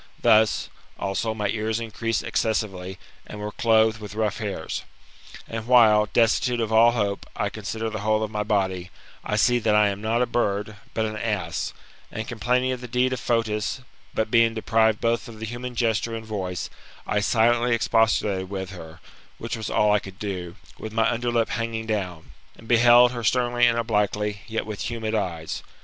[0.19, 4.81] Thus, also, my ears increase excessively, and were clothed with rough hairs.
[5.47, 8.89] And while, destitute of all hope, I consider the whole of my body,
[9.23, 11.75] I see that I am not a bird, but an ass;
[12.11, 16.15] and, complaining of the deed of Fotis, but, being deprived both of the human gesture
[16.15, 16.71] and voice,
[17.05, 19.01] I silently expostulated with her
[19.37, 23.23] (which was all I could do), with my under lip hanging down, and beheld her
[23.23, 25.61] sternly and obliquely, yet with humid eyes.